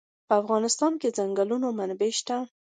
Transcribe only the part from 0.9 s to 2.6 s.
کې د ځنګلونه منابع شته.